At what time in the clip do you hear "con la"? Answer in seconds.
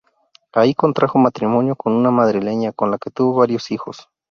2.71-2.97